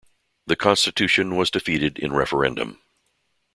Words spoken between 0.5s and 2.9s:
constitution was defeated in referendum.